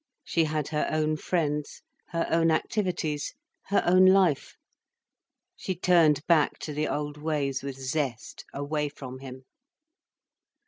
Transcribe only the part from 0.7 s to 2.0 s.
own friends,